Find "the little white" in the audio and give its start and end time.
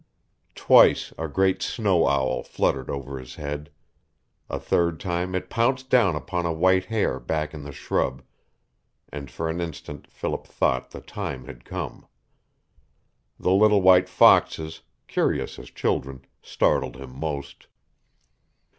13.39-14.09